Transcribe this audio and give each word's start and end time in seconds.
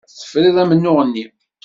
Tefrid 0.17 0.55
amennuɣ-nni. 0.63 1.25